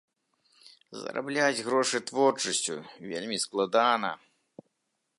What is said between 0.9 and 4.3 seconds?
Зарабляць грошы творчасцю вельмі складана.